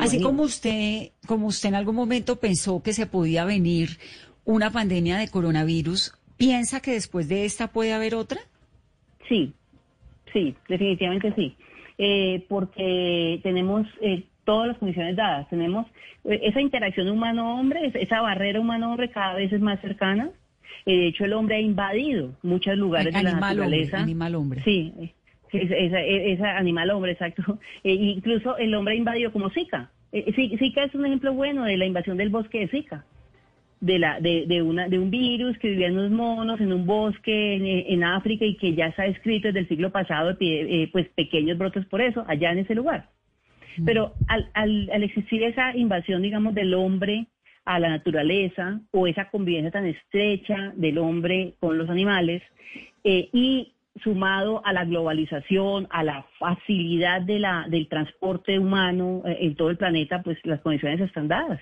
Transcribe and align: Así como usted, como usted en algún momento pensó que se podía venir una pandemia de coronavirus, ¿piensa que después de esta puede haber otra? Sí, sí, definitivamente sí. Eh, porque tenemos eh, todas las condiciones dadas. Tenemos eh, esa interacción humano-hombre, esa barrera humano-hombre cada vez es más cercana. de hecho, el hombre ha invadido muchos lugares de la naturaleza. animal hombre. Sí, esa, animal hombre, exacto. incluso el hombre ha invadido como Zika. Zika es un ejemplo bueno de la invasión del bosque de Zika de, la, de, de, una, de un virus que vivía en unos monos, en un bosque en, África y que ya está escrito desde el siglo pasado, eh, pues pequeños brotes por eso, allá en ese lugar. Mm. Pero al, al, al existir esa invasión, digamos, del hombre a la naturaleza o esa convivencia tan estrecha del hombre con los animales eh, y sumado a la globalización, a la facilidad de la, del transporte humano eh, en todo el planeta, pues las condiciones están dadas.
Así 0.00 0.22
como 0.22 0.42
usted, 0.44 1.10
como 1.26 1.48
usted 1.48 1.68
en 1.68 1.74
algún 1.74 1.94
momento 1.94 2.36
pensó 2.36 2.82
que 2.82 2.92
se 2.92 3.06
podía 3.06 3.44
venir 3.44 3.98
una 4.44 4.70
pandemia 4.70 5.18
de 5.18 5.28
coronavirus, 5.28 6.14
¿piensa 6.36 6.80
que 6.80 6.92
después 6.92 7.28
de 7.28 7.44
esta 7.44 7.68
puede 7.68 7.92
haber 7.92 8.14
otra? 8.14 8.40
Sí, 9.28 9.52
sí, 10.32 10.54
definitivamente 10.68 11.32
sí. 11.34 11.56
Eh, 11.98 12.44
porque 12.48 13.40
tenemos 13.42 13.86
eh, 14.00 14.24
todas 14.44 14.68
las 14.68 14.78
condiciones 14.78 15.14
dadas. 15.14 15.48
Tenemos 15.50 15.86
eh, 16.24 16.40
esa 16.42 16.60
interacción 16.60 17.08
humano-hombre, 17.08 17.92
esa 17.94 18.20
barrera 18.20 18.60
humano-hombre 18.60 19.10
cada 19.10 19.34
vez 19.34 19.52
es 19.52 19.60
más 19.60 19.80
cercana. 19.80 20.30
de 20.86 21.08
hecho, 21.08 21.24
el 21.24 21.34
hombre 21.34 21.56
ha 21.56 21.60
invadido 21.60 22.34
muchos 22.42 22.76
lugares 22.76 23.14
de 23.14 23.22
la 23.22 23.34
naturaleza. 23.34 24.00
animal 24.00 24.34
hombre. 24.34 24.62
Sí, 24.64 25.12
esa, 25.52 26.56
animal 26.56 26.90
hombre, 26.90 27.12
exacto. 27.12 27.58
incluso 27.84 28.56
el 28.56 28.74
hombre 28.74 28.94
ha 28.94 28.98
invadido 28.98 29.32
como 29.32 29.50
Zika. 29.50 29.90
Zika 30.12 30.84
es 30.84 30.94
un 30.94 31.06
ejemplo 31.06 31.32
bueno 31.32 31.64
de 31.64 31.76
la 31.76 31.86
invasión 31.86 32.16
del 32.16 32.28
bosque 32.28 32.60
de 32.60 32.68
Zika 32.68 33.04
de, 33.82 33.98
la, 33.98 34.20
de, 34.20 34.44
de, 34.46 34.62
una, 34.62 34.88
de 34.88 34.98
un 34.98 35.10
virus 35.10 35.58
que 35.58 35.70
vivía 35.70 35.88
en 35.88 35.98
unos 35.98 36.12
monos, 36.12 36.60
en 36.60 36.72
un 36.72 36.86
bosque 36.86 37.84
en, 37.92 38.04
África 38.04 38.44
y 38.44 38.54
que 38.56 38.74
ya 38.74 38.86
está 38.86 39.06
escrito 39.06 39.48
desde 39.48 39.60
el 39.60 39.68
siglo 39.68 39.90
pasado, 39.90 40.36
eh, 40.38 40.88
pues 40.92 41.08
pequeños 41.08 41.58
brotes 41.58 41.84
por 41.86 42.00
eso, 42.00 42.24
allá 42.28 42.52
en 42.52 42.60
ese 42.60 42.76
lugar. 42.76 43.08
Mm. 43.76 43.84
Pero 43.84 44.14
al, 44.28 44.48
al, 44.54 44.88
al 44.92 45.02
existir 45.02 45.42
esa 45.42 45.76
invasión, 45.76 46.22
digamos, 46.22 46.54
del 46.54 46.74
hombre 46.74 47.26
a 47.64 47.80
la 47.80 47.88
naturaleza 47.88 48.80
o 48.92 49.08
esa 49.08 49.30
convivencia 49.30 49.72
tan 49.72 49.86
estrecha 49.86 50.72
del 50.76 50.98
hombre 50.98 51.54
con 51.58 51.76
los 51.76 51.90
animales 51.90 52.40
eh, 53.02 53.30
y 53.32 53.71
sumado 54.02 54.64
a 54.64 54.72
la 54.72 54.84
globalización, 54.84 55.86
a 55.90 56.02
la 56.02 56.26
facilidad 56.38 57.22
de 57.22 57.38
la, 57.38 57.66
del 57.68 57.88
transporte 57.88 58.58
humano 58.58 59.22
eh, 59.24 59.38
en 59.40 59.54
todo 59.54 59.70
el 59.70 59.76
planeta, 59.76 60.22
pues 60.22 60.38
las 60.44 60.60
condiciones 60.60 61.00
están 61.00 61.28
dadas. 61.28 61.60